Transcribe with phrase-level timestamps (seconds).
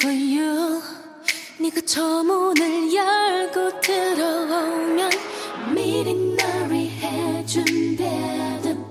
[0.00, 0.80] for you
[1.58, 5.10] 네가 저 문을 열고 들어오면
[5.74, 8.84] 미리 널 위해 준비된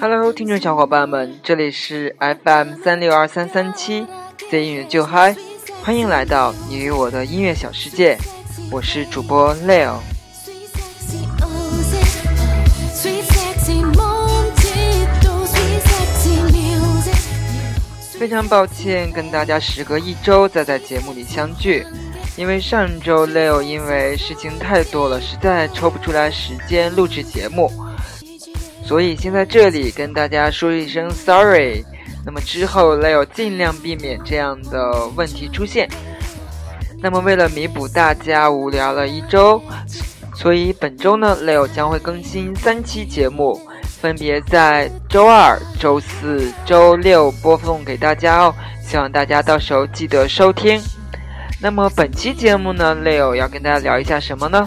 [0.00, 4.06] Hello，听众小伙伴们，这里是 FM 三六二三三七
[4.50, 5.36] Z 音乐就嗨，
[5.82, 8.18] 欢迎来到你与我的音乐小世界，
[8.72, 9.98] 我是主播 Leo。
[18.25, 21.85] 非常抱歉跟大家时隔一周再在节目里相聚，
[22.35, 27.71] 因为上周 Leo 因为事情太多了，实在抽不出来时间录制节目，
[28.83, 31.85] 所以先在这里跟大家说一声 sorry。
[32.25, 35.87] 那么之后 Leo 尽量避免这样的问题出现。
[36.97, 39.61] 那么为了弥补大家无聊了一周，
[40.33, 43.61] 所以本周呢，Leo 将会更新三期节目，
[44.05, 48.53] 分别在周二、周四周六播放给大家哦。
[48.79, 50.79] 希望大家到时候记得收听。
[51.59, 54.63] 那么本期节目呢，Leo 要跟大家聊一下什么呢？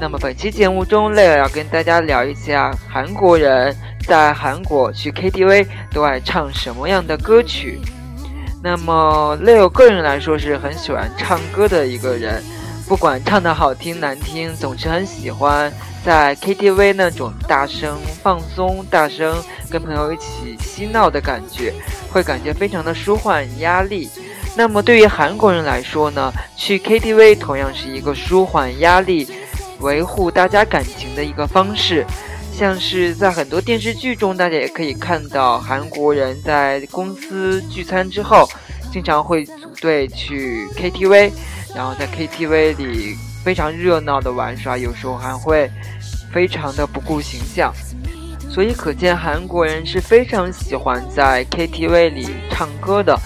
[0.00, 3.76] 那么本期节目中，Leo 要跟大家聊一下韩国人
[4.08, 7.78] 在韩国去 KTV 都爱唱什么样的歌曲。
[8.60, 12.42] 那么 Leo 个人来说是很喜欢唱歌的一个人，
[12.90, 15.72] 不管唱的好听难听，总是很喜欢
[16.04, 21.72] 在 KTV 那种大声放松、大声跟朋友一起嬉闹的感觉，
[22.10, 24.10] 会感觉非常的舒缓压力。
[24.56, 29.28] 那么对于韩国人来说呢，去 KTV 同样是一个舒缓压力、
[29.78, 32.04] 维护大家感情的一个方式。
[32.52, 38.50] 像是在很多电视剧中，大家也可以看到韩国人在公司聚餐之后，
[38.92, 41.30] 经常会组队去 KTV，
[41.74, 45.70] 然后在 KTV 里非常热闹的玩耍，有时候还会
[46.32, 47.72] 非常的不顾形象。
[48.48, 53.16] 所以可见韩国人是非常喜欢在 KTV 里唱歌的。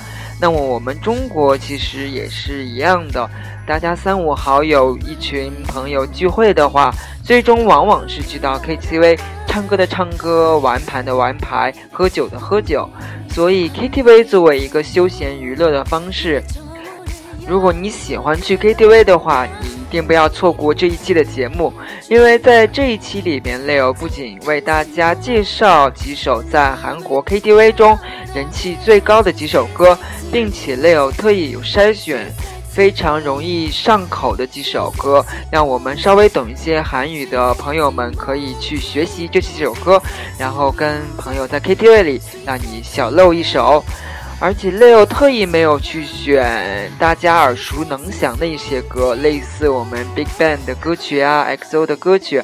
[0.40, 3.30] 那么我们中国其实也是一样的，
[3.66, 12.86] 大家三五好友一群朋友聚会的话，最终往往是去到 KTV 唱歌的唱歌，玩牌的玩牌，喝酒的喝酒。
[13.30, 16.42] 所以 KTV 作为一个休闲娱乐的方式，
[17.46, 21.72] 如果你喜欢去 KTV 的话，你一定不要错过这一期的节目，
[22.08, 27.96] 因为在这一期里边，Leo 不仅为大家介绍几首在韩国 KTV 中
[28.34, 29.96] 人气最高的几首歌，
[30.32, 32.32] 并且 Leo 特意有筛选
[32.68, 40.02] 非常容易上口的几首歌，让我们稍微懂一些韩语的朋友们可以去学习这几首歌，
[40.38, 43.84] 然后跟朋友在 KTV 里让你小露一手。
[44.44, 52.42] 而且 Leo 特意没有去选大家耳熟能详的一些歌，类似我们 Big Bang 的歌曲啊，XO 的歌曲，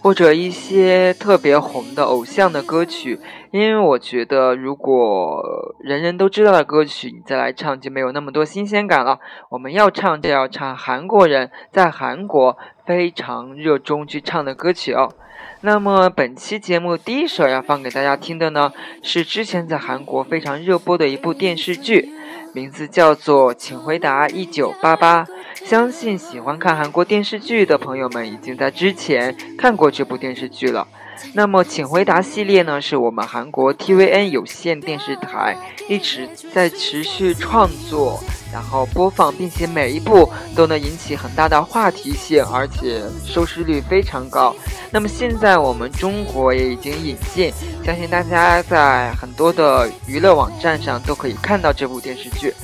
[0.00, 3.20] 或者一些特别红的偶像的歌曲。
[3.50, 9.18] 因为我觉得，如果人人都知道的歌曲，你再来唱就没有那么多新鲜感了。
[9.50, 15.12] 我们要唱就要唱韩国人在韩国非常热衷去唱的歌曲哦。
[15.62, 18.72] 那么本期节目第一首要放给大家听的呢，
[19.02, 22.10] 是之前在韩国非常热播的一部电视剧，
[22.52, 25.24] 名字叫做《请回答一九八八》。
[25.64, 30.86] 相信喜欢看韩国电视剧的朋友们已经在之前看过这部电视剧了。
[31.32, 35.56] 那么，请回答系列呢，是我们韩国 TVN 有线电视台
[35.88, 38.20] 一直在持续创作，
[38.56, 44.56] 然后播放，并且每一部都能引起很大的话题性，而且收视率非常高。
[44.90, 47.52] 那么现在我们中国也已经引进，
[47.84, 52.54] 相信大家在很多的娱乐网站上都可以看到这部电视剧。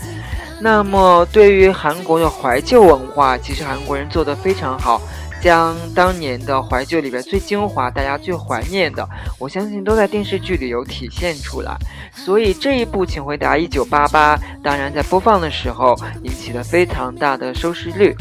[0.62, 4.98] 那么对于韩国的怀旧文化，其实韩国人做得非常好。
[5.42, 9.06] 将当年的怀旧里边最精华、大家最怀念的，
[9.40, 11.76] 我相信都在电视剧里有体现出来。
[12.14, 18.14] 所以这一部《请回答一九八八》，当然在播放的时候引起了非常大的收视率。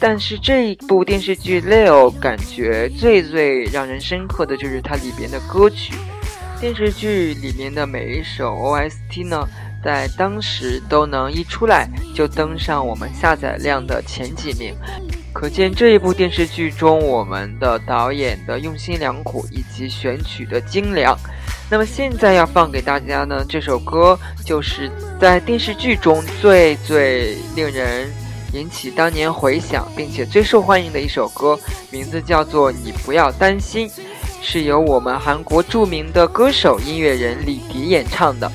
[0.00, 5.94] 但是这一部电视剧 Leo 感觉最最让人深刻的就是它里边的歌曲。
[6.60, 9.48] 电视剧里面的每一首 OST 呢，
[9.84, 14.74] 在当时都能一出来就登上我们下载量的前几名。
[15.32, 21.18] 可见这一部电视剧中，我们的导演的用心良苦以及选曲的精良。
[21.70, 28.12] 那么现在要放给大家呢，这首歌就是在电视剧中最最令人
[28.52, 31.58] 引起当年回响，并且最受欢迎的一首歌，
[31.90, 33.88] 名字叫做《你不要担心》，
[34.42, 38.52] 是由我们韩国著名的歌手音乐人李迪演唱的。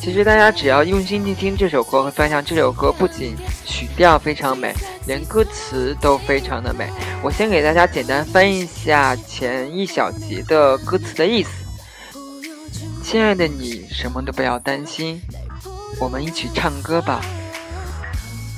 [0.00, 3.36] 其实大家只要用心去听这首歌，会发现这首歌不仅
[3.66, 4.74] 曲调非常美，
[5.06, 6.88] 连歌词都非常的美。
[7.22, 11.50] 我先给大家简单翻译一下前一小节的歌词的意思：
[13.04, 15.20] 亲爱的你，什么都不要担心，
[16.00, 17.20] 我们一起唱歌吧。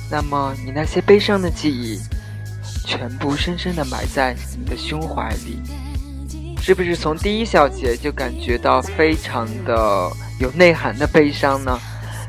[0.09, 1.99] 那么你那些悲伤的记忆，
[2.85, 5.61] 全部深深的埋在你的胸怀里，
[6.61, 10.09] 是不是从第一小节就感觉到非常的
[10.43, 11.79] 有内涵的悲伤呢？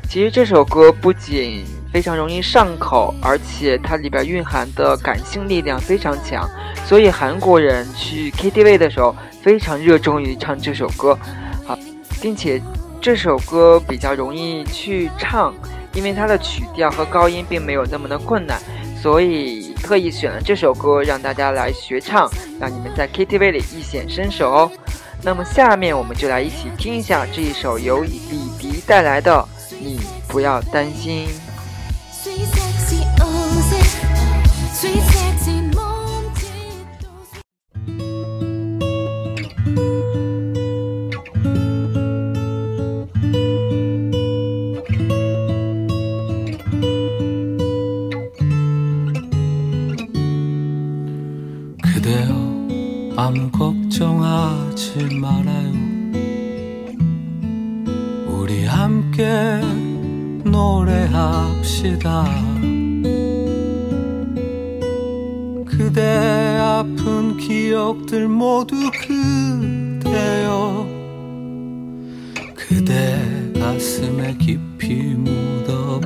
[0.07, 6.49] 其实这首歌不仅非常容易上口，而且它里边蕴含的感性力量非常强，
[6.85, 9.13] 所以韩国人去 KTV 的时候
[9.43, 11.17] 非常热衷于唱这首歌，
[11.65, 11.77] 好，
[12.21, 12.61] 并且
[13.01, 15.53] 这首歌比较容易去唱，
[15.93, 18.57] 因为它的曲调和高音并没有那么的困难，
[19.01, 22.29] 所以特意选了这首歌让大家来学唱，
[22.59, 24.71] 让你们在 KTV 里一显身手哦。
[25.25, 28.21] 那么下面我们就来一起听一下这一首由李
[28.59, 29.43] 迪带来的。
[29.81, 31.27] 你不要担心。
[60.85, 62.25] 노래합시다.
[65.65, 70.87] 그대 아픈 기억들 모두 그대여.
[72.53, 73.19] 그대
[73.59, 76.05] 가슴에 깊이 묻어버리고.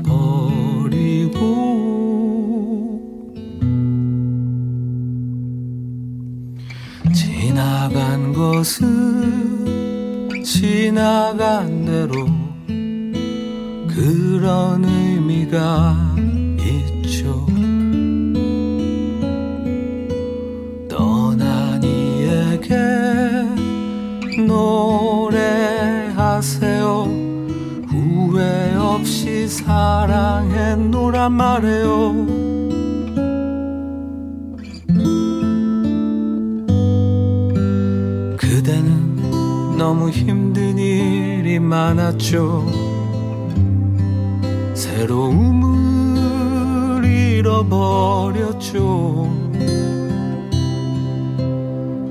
[7.14, 12.39] 지나간 것은 지나간 대로
[15.50, 15.96] 의미가
[16.60, 17.46] 있죠.
[20.88, 22.76] 떠난 이에게
[25.68, 26.08] 노래하세요.
[27.90, 32.28] 후회 없이 사랑했노란 말해요.
[38.38, 42.89] 그대는 너무 힘든 일이 많았죠.
[44.80, 46.24] 새로움을
[47.04, 48.80] 잃어버렸죠.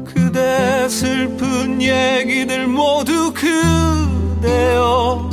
[0.05, 5.31] 그대 슬픈 얘기들 모두 그대여.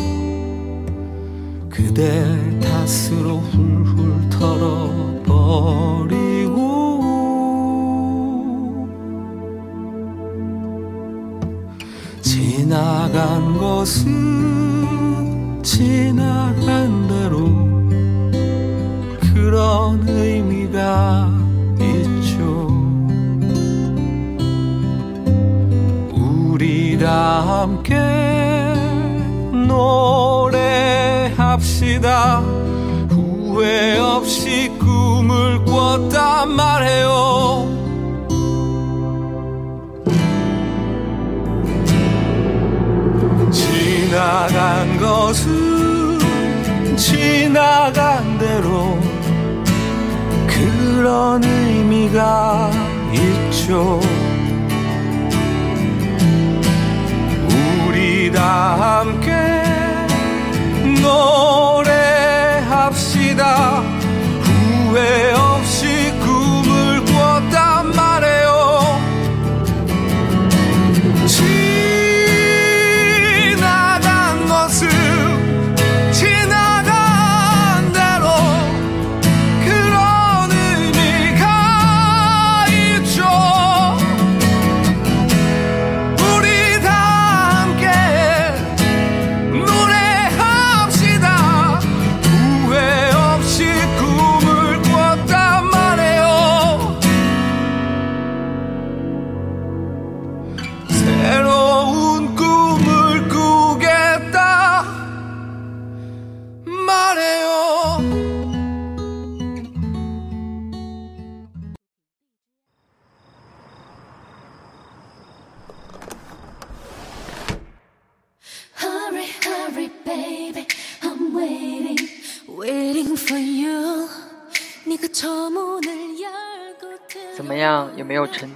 [1.69, 2.25] 그대
[2.61, 5.25] 탓으로 훌훌 털어버리고.
[12.21, 14.55] 지나간 것은
[15.63, 16.44] 지나
[19.65, 21.27] 그런 의미가
[21.81, 22.67] 있죠.
[26.13, 27.95] 우리 다 함께
[31.35, 32.41] 노래합시다.
[33.09, 37.65] 후회 없이 꿈을 꿨단 말해요.
[43.51, 46.19] 지나간 것은
[46.95, 49.14] 지나간 대로
[50.95, 52.71] 그런 의미가
[53.11, 53.99] 있죠.
[57.85, 59.33] 우리 다 함께
[62.71, 63.74] 노래합시다.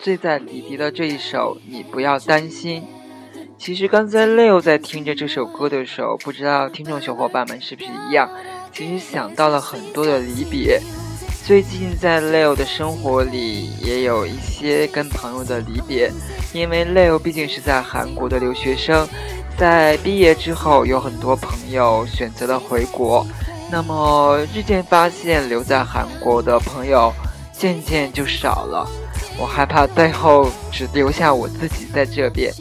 [0.09, 2.81] 醉在李迪的这一首《你不要担心》？
[3.59, 8.27] 其实刚才 Leo 在听着这首歌的时候，不知道听众小伙伴们是不是一样？
[8.73, 10.81] 其实想到了很多的离别。
[11.45, 16.11] 最近在 Leo 的生活里也有一些跟朋友的离别，
[16.53, 19.07] 因为 Leo 毕竟是在韩国的留学生，
[19.59, 23.23] 在毕业之后有很多朋友选择了回国，
[23.71, 27.13] 那么日渐发现留在韩国的朋友
[27.53, 28.89] 渐渐就少了，
[29.39, 32.53] 我害怕最后只留下我自己在这边。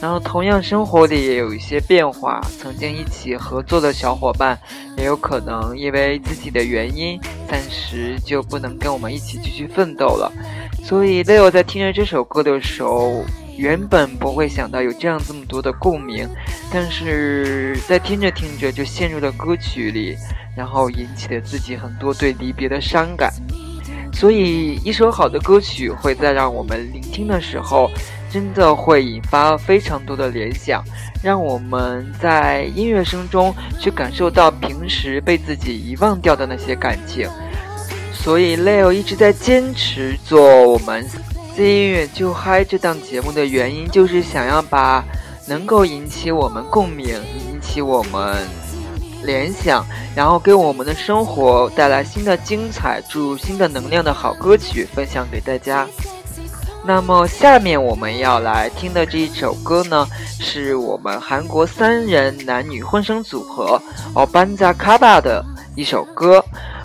[0.00, 4.56] 然后同样生活里也有一些变化，曾经一起合作的小伙伴
[4.96, 7.18] 也有可能因为自己的原因，
[7.48, 10.32] 暂时就不能跟我们一起继续奋斗了。
[10.84, 13.24] 所以 Leo 在听着这首歌的时候，
[13.56, 16.28] 原本不会想到有这样这么多的共鸣，
[16.72, 20.16] 但是在听着听着就陷入了歌曲里，
[20.56, 23.32] 然后引起了自己很多对离别的伤感。
[24.12, 27.90] 所以一首好的歌曲会在让我们聆听的时候。
[28.30, 30.84] 真的会引发非常多的联想，
[31.22, 37.26] 让我们在音乐声中去感受到平时被自己遗忘掉的那些感情。
[38.12, 41.02] 所以，Leo 一直在坚持做我们
[41.56, 45.02] 《Z 音乐就嗨》这档节目的原因，就是想要把
[45.46, 48.46] 能够引起我们共鸣、引起我们
[49.22, 49.84] 联想，
[50.14, 55.86] 然后给我们的生活带来新的精彩、注入新的能量的好歌曲分享给大家。
[56.84, 60.06] 那么下面我们要来听的这一首歌呢，
[60.40, 63.80] 是我们韩国三人男女混声组合
[64.14, 65.44] 奥班扎卡巴的
[65.74, 66.42] 一首歌。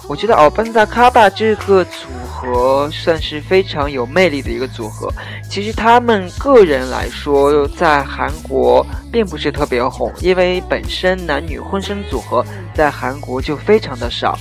[0.09, 2.07] 我觉得奥班扎卡巴这个组
[2.43, 5.11] 合算是非常有魅力的一个组合。
[5.49, 14.37] 其实他们个人来说，在韩国并不是特别红，因为本身男女混声组合在韩国就非常的少。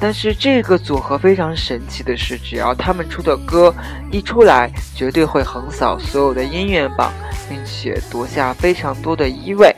[0.00, 3.72] 但是这个组合非常神奇的是，只要他们出的歌
[4.10, 7.12] 一出来，绝对会横扫所有的音乐榜，
[7.48, 9.72] 并且夺下非常多的一位。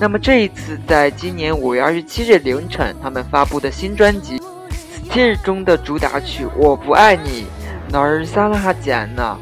[0.00, 4.38] 那么这一次，在今年五月二十七日凌晨，他们发布的新专辑
[5.42, 7.42] 《》中的主打曲《我不爱你》，
[7.90, 9.38] 哪儿撒拉哈简呢？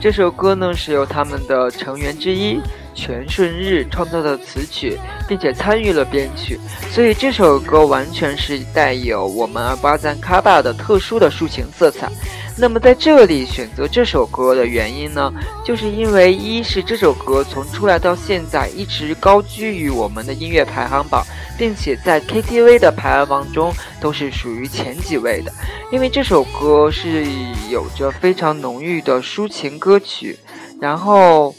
[0.00, 2.60] 这首歌呢是由他们的成员之一。
[2.94, 12.12] 全顺日创作的词曲，并且参与了编曲，所以这首歌完全是带有我们阿巴赞卡巴的特殊的抒情色彩。
[12.62, 15.32] 那么在这里选择这首歌的原因呢，
[15.64, 21.24] 就是因为一是这首歌从出来到现在一直高居于我们的音乐排行榜，
[21.58, 25.50] 并且在 KTV 的排行榜中都是属于前几位的。
[25.90, 27.26] 因为这首歌是
[27.68, 30.38] 有着非常浓郁的抒情歌曲，
[30.80, 31.52] 然后。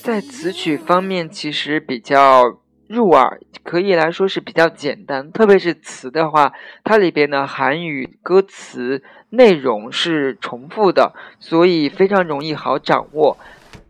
[0.00, 5.30] 在词曲方面，其实比较入耳，可以来说是比较简单。
[5.32, 6.50] 特别是词的话，
[6.82, 13.36] 它里边的韩语歌词内容是重复的，所以非常容易好掌握，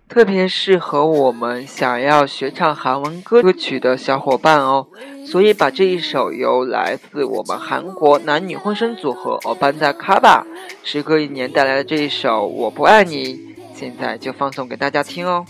[0.09, 4.87] 特别适合我们想要学唱韩文歌歌曲的小伙伴哦。
[5.25, 10.43] 所以把这一首由来自我们韩国男女混声组合 Obanza Kaba
[10.83, 13.35] 时隔一年带来的这一首《我不爱你》，
[13.75, 15.45] 现在就放送给大家听哦。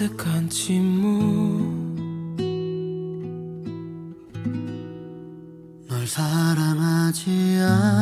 [0.00, 1.20] 어색한 침묵.
[5.88, 7.99] 널 사랑하지 않아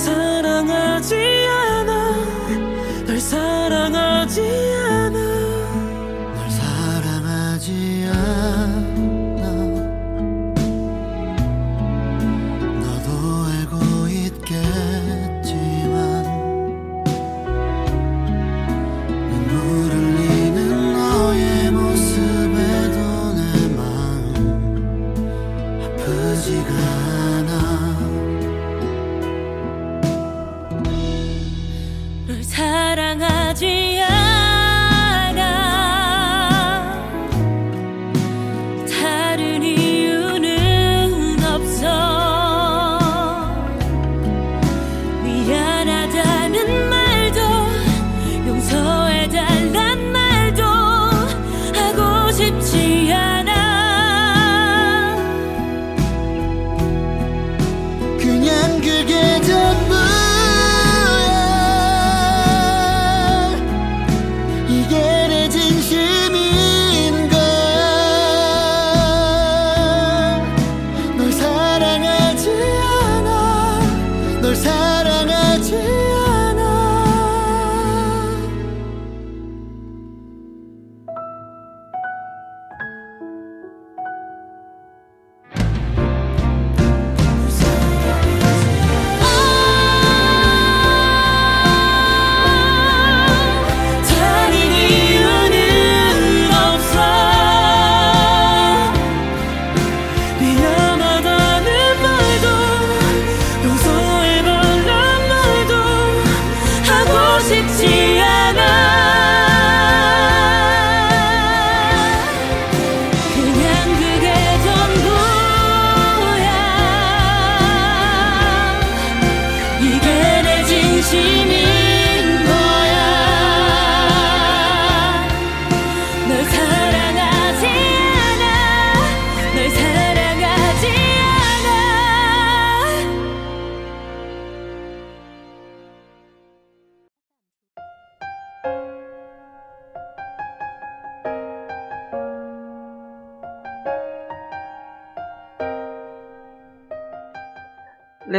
[0.00, 3.04] 사랑하지 않아.
[3.06, 5.18] 널 사랑하지 않아.
[6.34, 8.79] 널 사랑하지 않아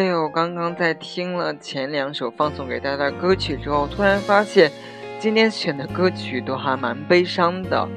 [0.01, 4.71] Leo 刚刚在听了前两首放送给大家的歌曲之后，突然发现
[5.19, 7.87] 今天选的歌曲都还蛮悲伤的，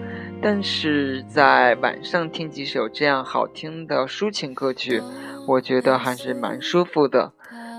[0.43, 5.01] 但是在晚上听几首这样好听的抒情歌曲，
[5.47, 7.33] 我觉得还是蛮舒服的。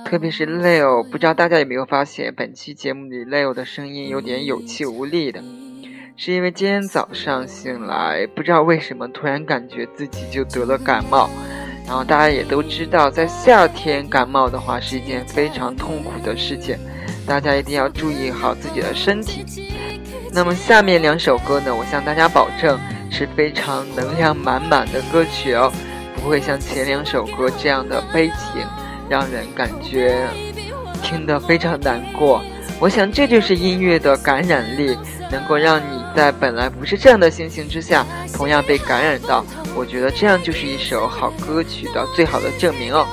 [0.05, 5.43] 特别是 Leo，不知道大家有没有发现，本期节目里 Leo 的声音有点有气无力的，
[6.17, 11.29] 是因为今天早上醒来，不知道为什么突然感觉自己就得了感冒。
[11.85, 16.77] 然后大家也都知道，在夏天感冒的话是一件非常痛苦的事情，
[17.27, 19.45] 大家一定要注意好自己的身体。
[20.31, 25.71] 那么下面两首歌呢，我向大家保证是非常能量满满的歌曲哦，
[26.15, 28.61] 不会像前两首歌这样的悲情，
[29.07, 30.27] 让人感觉
[31.03, 32.43] 听得非常难过。
[32.79, 34.97] 我想这就是音乐的感染力，
[35.31, 39.45] 能够让你在本来不是这样的心情之下，同样被感染到。
[39.75, 43.05] 我觉得这样就是一首好歌曲的最好的证明哦。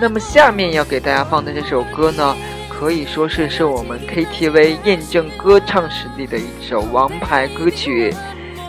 [0.00, 2.36] 那么下面要给大家放的这首歌呢，
[2.68, 8.14] 可以说是是我们 KTV 验证歌唱实力的一首王牌歌曲。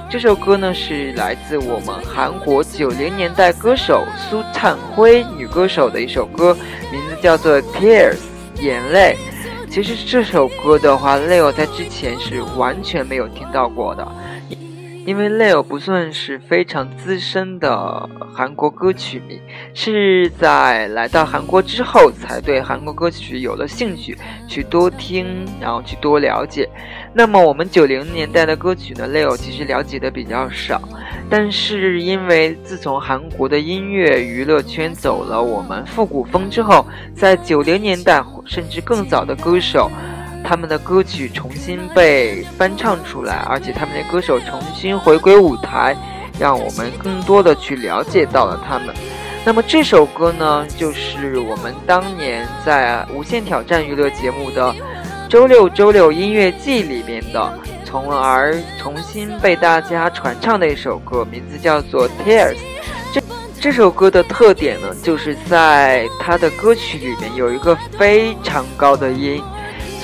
[0.07, 6.55] 这首歌呢是来自我们韩国九零年代歌手苏灿辉女歌手的一首歌，
[6.91, 8.15] 名字叫做《Tears》
[8.61, 9.17] 眼泪。
[9.69, 14.07] 其实这首歌的话，Leo 在之前是完全没有听到过的。
[15.05, 19.39] 因为 Leo 不算是非常资深的韩国歌曲迷，
[19.75, 26.67] 是在来到韩国之后才对韩国歌曲有了兴趣，去多听，然后去多了解。
[27.13, 30.81] 那么我们九零年代的歌曲呢，Leo 其实了解的比较少，
[31.29, 39.91] 但是因为自从韩国的音乐娱乐圈走了我们复古风之后，在九零年代甚至更早的歌手。
[40.47, 45.97] 他们的歌曲重新被翻唱出来，而且他们的歌手重新回归舞台，
[46.39, 48.93] 让我们更多的去了解到了他们。
[49.43, 54.71] 那么这首歌呢，就是我们当年在《无限挑战》娱乐节目的
[55.27, 62.53] 《周六周六音乐季》里面的，从而重新被大家传唱的一首歌，名字叫做《Tears》。
[63.11, 63.21] 这
[63.59, 69.41] 这首歌的特点呢，就是在它的歌曲里面有一个非常高的音。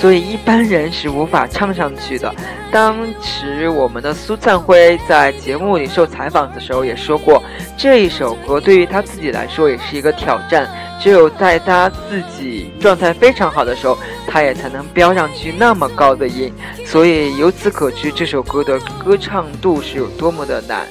[0.02, 2.34] 所以一般人是无法唱上去的。
[2.72, 7.40] 当时我们的苏灿辉在节目里受采访的时候也说过，
[7.76, 10.68] 这一首歌对于他自己来说也是一个挑战。
[11.00, 16.52] 只有在他自己状态非常好的时候，他也才能飙上去那么高的音。
[16.84, 20.84] 所以由此可知，这首歌的歌唱度是有多么的难。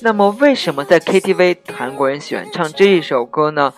[0.00, 3.72] 那么为什么在 KTV 韩国人喜欢唱这一首歌呢？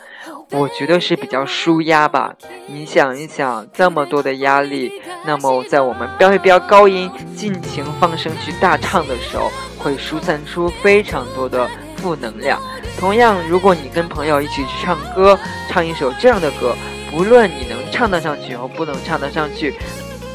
[0.56, 2.32] 我觉得是比较舒压吧。
[2.68, 12.60] 你想一想，这么多的压力，那么在我们飙一飙高音、尽情放声去大唱的时候，会疏散出非常多的负能量。
[12.96, 15.36] 同样，如果你跟朋友一起去唱歌，
[15.68, 16.76] 唱一首这样的歌，
[17.10, 19.74] 不论你能唱得上去或不能唱得上去，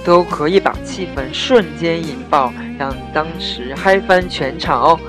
[0.03, 4.99] 都可以把气氛瞬间引爆，让当时嗨翻全场哦。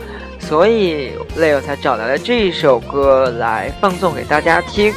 [0.41, 4.93] 所以 Leo 才找来了这一首歌来放送给大家听。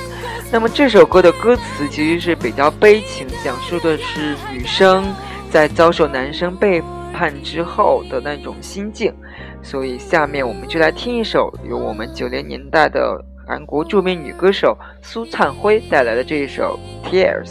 [0.51, 5.03] 那么这首歌的歌词其实是比较悲情，讲述的是女生
[5.51, 6.81] 在遭受男生背
[7.13, 9.13] 叛之后的那种心境。
[9.61, 16.79] 所以下面我们就来听一首由我们九零年代的韩国著名女歌手苏灿辉带来的这一首
[17.09, 17.47] 《Tears》。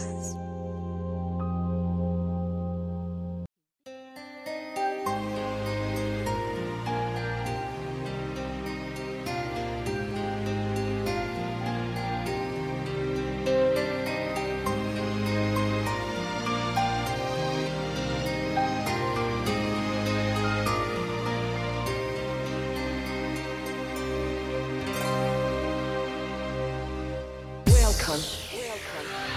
[28.73, 29.32] Welcome.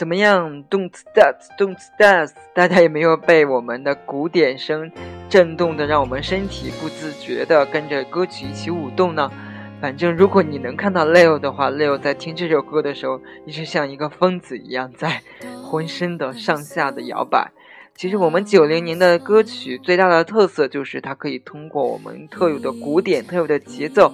[0.00, 4.90] 怎么样？Don't start, don't start，大家有没有被我们的鼓点声
[5.28, 9.30] 震动的，让我们身体不自觉的跟着歌曲一起舞动呢？
[9.78, 15.20] 反正如果你能看到 Leo 的话，Leo 在听这首歌的时候，一直像一个疯子一样，在
[15.62, 17.52] 浑身的上下的摇摆。
[17.94, 24.10] 其实我们九零年的歌曲最大的特色就是它可以通过我们特有的鼓点、特有的节奏，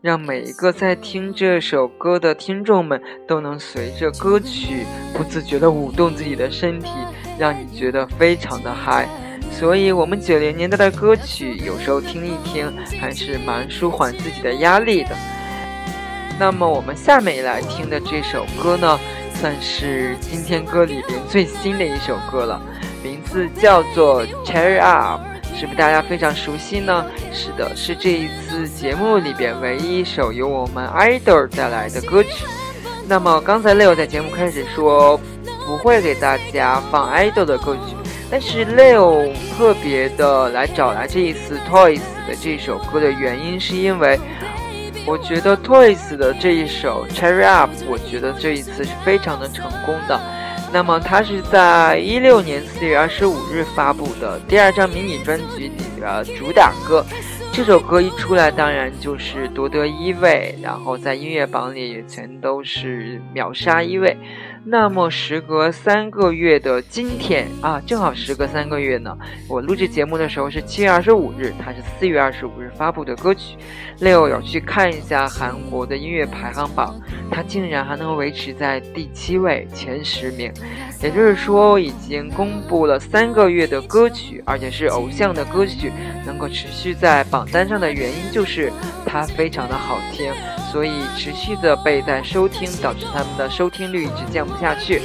[0.00, 6.88] 让每一个在听这首歌的听众们都能随着歌曲不自觉地舞动自己的身体，
[7.36, 9.08] 让你觉得非常的嗨。
[9.50, 15.10] 所以，我们九零年代的歌曲有时候听一听还是蛮舒缓自己的压力的。
[16.38, 18.96] 那么，我们下面来听的这首歌呢，
[19.34, 22.62] 算是今天歌里边最新的一首歌了，
[23.02, 25.20] 名字叫做《Cherry Up》。
[25.58, 27.04] 是不是大家非常熟悉呢？
[27.32, 32.46] 是的，是这一次节目里边唯一一首由我们 idol 带来的歌曲。
[33.08, 35.20] 那么刚才 Leo 在节目开始说
[35.66, 37.96] 不会给大家放 idol 的歌曲，
[38.30, 44.16] 但是 Leo 特别的来找来这一次 Toys 的这首歌的原因，是因为
[45.04, 50.20] 我觉得 Toys 的这一首 Cherry Up，我觉得这一次是非常的成功的。
[50.70, 57.04] 那么，它是在一六年四月二十五日发布的第二张迷你专辑里的主打歌。
[57.50, 64.16] 这首歌一出来，当然就是夺得一位，然后在音乐榜里也全都是秒杀一位。
[64.70, 69.16] 那么，时隔三个月的今天啊，正好时隔三个月呢。
[69.48, 73.56] 我录制节目的时候是七月二十五日，它是四月二十五日发布的歌曲。
[73.98, 77.00] Leo 有去看一下韩国的音乐排行榜，
[77.30, 80.52] 它竟然还能维持在第七位，前十名。
[81.02, 85.90] 也就是说，已经公布了三个月的歌曲，而且是偶像的歌曲，
[86.26, 88.70] 能够持续在榜单上的原因就是
[89.06, 90.30] 它非常的好听。
[90.70, 95.00] 所以持续的被在收听，导致他们的收听率一直降不下去。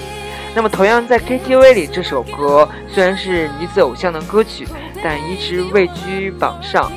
[0.55, 4.67] 那么同样在 KTV 里，这首歌虽然是女子偶像的歌曲，
[5.03, 6.91] 但一直位居榜上，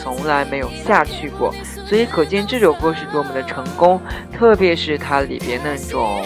[0.00, 1.52] 从来没有下去过。
[1.86, 4.00] 所以可见这首歌是多么的成功。
[4.38, 6.22] 特别是它里边那种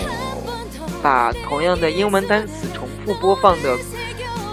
[1.02, 3.76] 把同样的英文单词重复播放的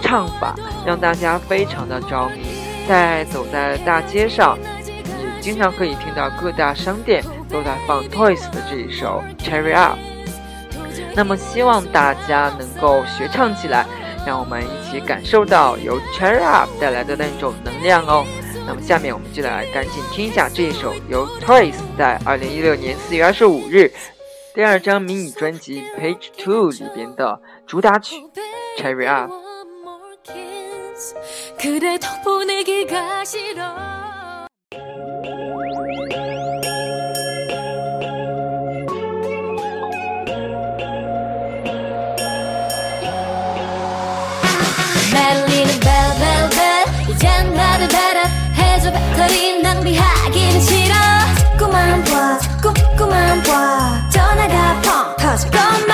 [0.02, 2.44] 唱法，让大家非常的着迷。
[2.88, 4.58] 在走在大街上。
[5.44, 10.00] 经常可以听到各大商店都在放 Toys 的这一首 Cherry Up，
[11.14, 13.86] 那么希望大家能够学唱起来，
[14.26, 18.26] 让我们一起感受到由 Cherry Up 带来的那种能量哦。
[18.66, 23.92] 那么下面我们就来赶紧听一下这一首由 Toys 在二零一六年四月二十五日
[24.56, 28.16] 第二张迷你专辑 Page Two 里边的主打曲
[28.80, 29.30] Cherry Up。
[48.94, 50.94] 배터리 낭비하기는 싫어.
[51.54, 54.10] 자꾸만 봐 자꾸만 봐.
[54.12, 55.93] 전화가 펑 터질 것만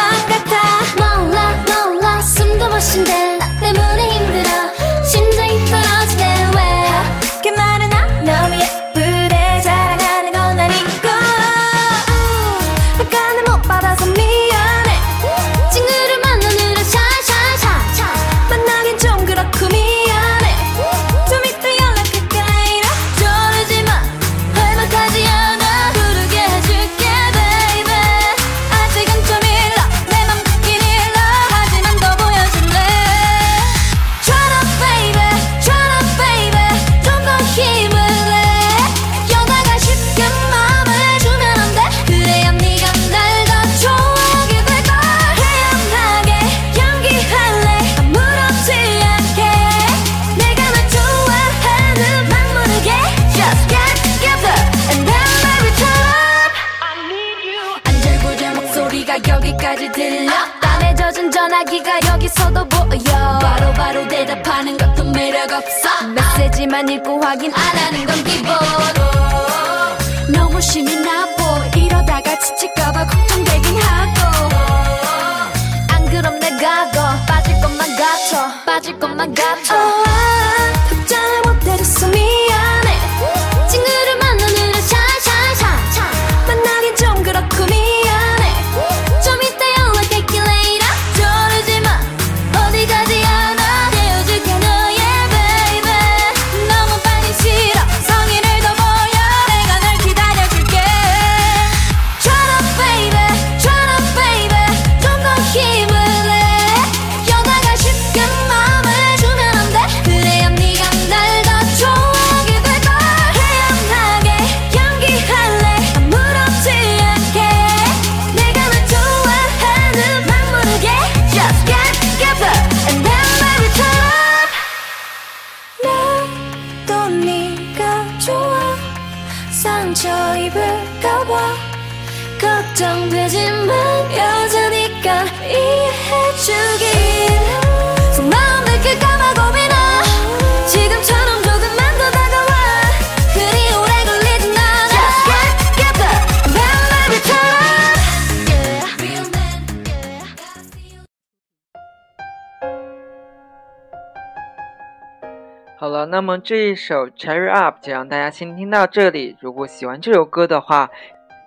[156.10, 159.38] 那么这一首《Cherry Up》就让大家先听到这里。
[159.40, 160.90] 如果喜欢这首歌的话，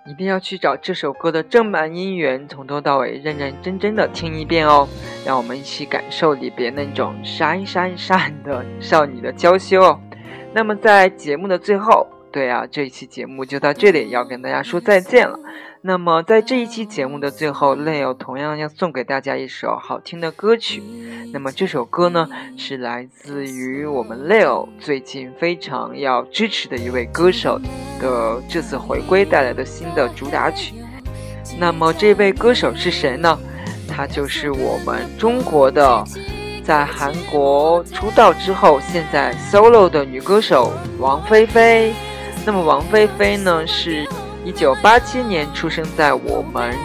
[0.05, 4.87] 一定要去找这首歌的正版音源，从头到尾认认真真的听一遍哦。
[5.25, 9.99] 让我们一起感受里边那种闪闪闪的少女的娇羞哦。
[10.53, 15.37] 那么在节目的最后，对啊，这一期节目就到这里，要跟大家说再见了。
[15.85, 20.81] 那么在这一期节目的最后，Leo 同样要送给大家一首好听的歌曲。
[21.33, 27.59] 那么这首歌呢，是来自于我们 Leo 最近非常要支持的一位歌手
[27.99, 30.73] 的这次回归带来的新的主打曲。
[31.59, 33.37] 那么这位歌手是谁呢？
[33.85, 36.01] 她就是我们中国的，
[36.63, 41.93] 在韩国出道之后，现在 solo 的女歌手王菲菲。
[42.45, 44.07] 那么王菲菲呢，是
[44.45, 46.75] 一九八七年出生在我们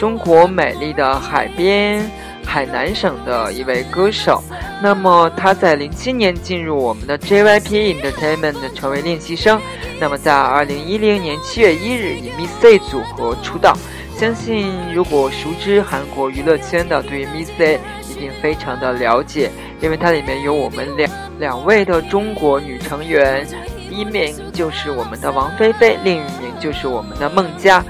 [0.00, 2.10] 中国美丽的海边
[2.44, 4.42] 海南省的一位歌手。
[4.82, 9.60] 那么她在零七年进入我们的 JYP Entertainment 成为练习生。
[10.00, 13.76] 那么在二零一零年七月一日以 Miss A 组合出道。
[14.16, 17.78] 相信如果熟知韩国娱乐圈的，对于 Miss A
[18.10, 23.46] 一定非常的了解，因为它里面有我们两两位的中国女成员。
[23.92, 27.84] 一名就是我们的王菲菲，另一名就是我们的孟佳。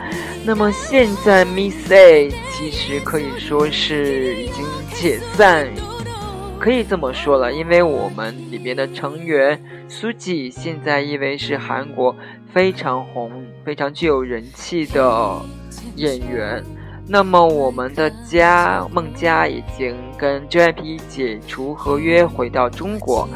[0.45, 5.69] 那么现在 Miss A 其实可以说是已经解散，
[6.59, 12.17] 可以这么说了，因为我们里面的成员苏纪现在因为是韩国
[12.53, 13.31] 非常红、
[13.65, 15.41] 非常具有人气的
[15.95, 16.63] 演员。
[17.07, 23.29] 那么我们的家孟佳已经跟 JYP 解除合约，回到中国。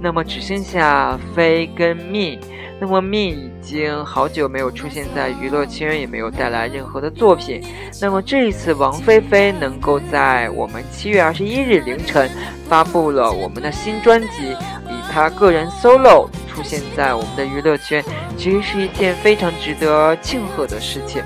[0.00, 2.38] 那么只剩下飞跟蜜。
[2.80, 7.62] 那么蜜已经好久没有出现在娱乐圈，也没有带来任何的作品。
[8.00, 12.28] 那么这一次王菲菲能够在我们七月二十一日凌晨
[12.68, 14.52] 发布了我们的新专辑，
[14.90, 18.04] 以她个人 solo 出现在我们的娱乐圈，
[18.36, 21.22] 其实是一件非常值得庆贺的事情。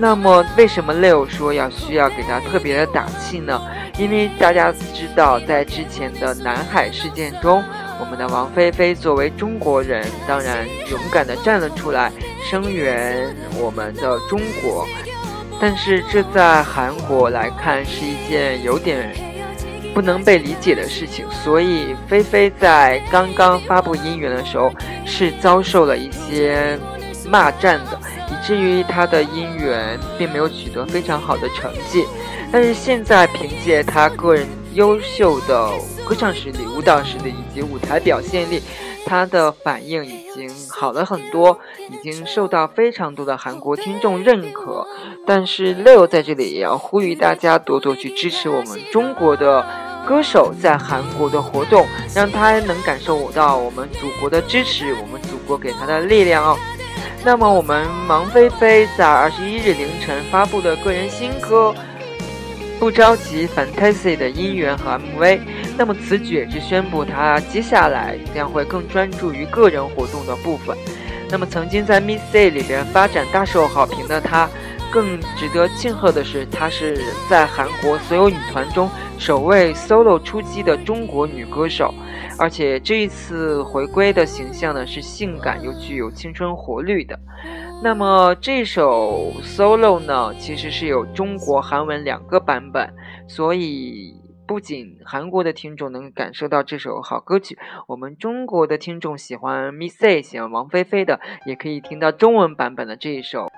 [0.00, 3.60] 那么，为什么 Leo 说要需要给他特别的打气呢？
[3.98, 7.64] 因为大家知道，在之前的南海事件中，
[7.98, 12.12] 我们的王菲菲作为中国人，当然勇敢的站了出来，
[12.48, 14.86] 声援我们的中国。
[15.60, 19.12] 但是这在韩国来看是一件有点
[19.92, 24.72] 不能被理解的事情，所以菲菲在刚刚发布音源的时候
[25.04, 26.78] 是遭受了一些
[27.28, 27.98] 骂战的。
[28.48, 32.06] 至于他的姻缘并没有取得非常好的成绩，
[32.50, 35.70] 但是现在凭借他个人优秀的
[36.06, 38.62] 歌唱实力、舞蹈实力以及舞台表现力，
[39.04, 41.58] 他的反应已经好了很多，
[41.90, 44.86] 已经受到非常多的韩国听众认可。
[45.26, 49.62] 但是 Leo 在这里也要呼吁大家多多去支持我们中国的
[50.06, 56.56] 歌手在韩国的活动，让他能感受到我们祖国的支持，我们祖国给他的力量哦。
[57.28, 61.74] 那么，我们王菲菲在二十一日凌晨发布的个人新歌
[62.78, 65.38] 《不着急 Fantasy》的音源和 MV。
[65.76, 70.74] 那么此举也是宣布她接下来将会更专注于个人活动的部分。
[71.28, 74.48] 那么曾经在 Miss C 里边发展大受好评的她，
[74.92, 76.96] 更值得庆贺的是，她是
[77.28, 81.92] 在韩国所有女团中首位 solo 出击的中国女歌手。
[82.40, 87.18] 而且这一次回归的形象呢，是性感又具有青春活力的。
[87.82, 92.94] 那么这首 solo 呢，其实是有中国、韩文两个版本，
[93.26, 94.14] 所以
[94.46, 97.58] 不仅韩国的听众能感受到这首好歌曲，
[97.88, 103.48] 我们中国的听众喜欢 Miss A、喜欢王菲菲的，也可以听到中文版本的这一首。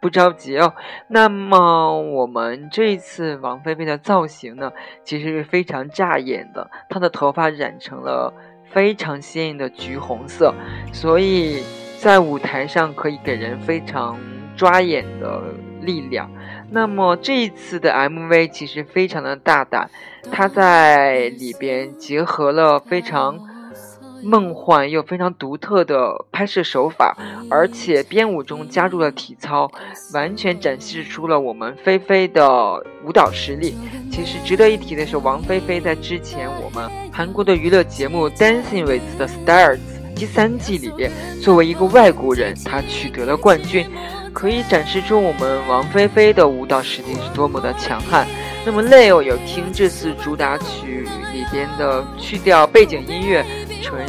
[0.00, 0.74] 不着急哦。
[1.08, 4.72] 那么我们这一次王菲菲的造型呢，
[5.04, 6.70] 其实是非常扎眼的。
[6.88, 8.32] 她的头发染成了
[8.70, 10.54] 非常鲜艳的橘红色，
[10.92, 11.62] 所以
[11.98, 14.18] 在舞台上可以给人非常
[14.56, 15.42] 抓眼的
[15.80, 16.30] 力量。
[16.70, 19.90] 那么这一次的 MV 其实非常的大胆，
[20.30, 23.38] 它在里边结合了非常。
[24.22, 27.16] 梦幻又非常独特的拍摄手法，
[27.50, 29.70] 而且编舞中加入了体操，
[30.12, 33.74] 完全展示出了我们菲菲的舞蹈实力。
[34.10, 39.76] 其实值得一提的是，王菲菲在之前我们韩国的娱乐节目《Dancing with the Stars》
[40.14, 41.10] 第三季里边，
[41.40, 43.86] 作为一个外国人，她取得了冠军。
[44.30, 48.24] 可以展示出我们王菲菲的舞蹈实力是多么的强悍。
[48.64, 53.44] 那么 Leo 有听这次主打曲里边的去掉背景音乐，
[53.82, 54.06] 纯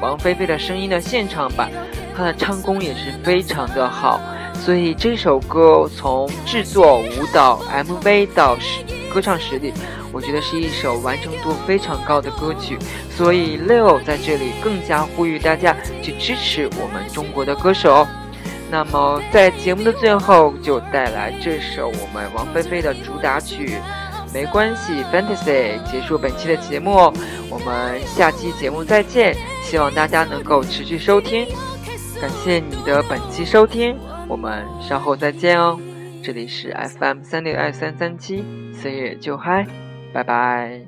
[0.00, 1.70] 王菲菲的声音的现场版，
[2.16, 4.20] 她的唱功也是非常的好。
[4.54, 8.80] 所以这首歌从制作、舞蹈、MV 到实
[9.12, 9.72] 歌唱实力，
[10.12, 12.78] 我觉得是一首完成度非常高的歌曲。
[13.10, 18.06] 所以 Leo 在这里更加呼吁大家去支持我们中国的歌手。
[18.70, 23.66] 那么在节目的最后，就带来这首我们王菲菲的主打曲
[24.32, 27.12] 《没关系 Fantasy》，结束本期的节目。
[27.50, 31.46] 我们下期节目再见，希望大家能够持续收听。
[32.20, 33.96] 感谢你的本期收听，
[34.28, 35.78] 我们稍后再见哦。
[36.22, 39.66] 这里是 FM 三六二三三七，岁月就嗨，
[40.12, 40.80] 拜拜。